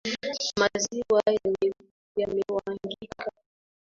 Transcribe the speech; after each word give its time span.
Maziwa 0.59 1.21
yamemwagika. 2.19 3.25